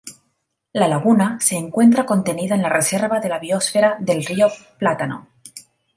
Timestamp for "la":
0.73-0.87, 2.63-2.69, 3.29-3.37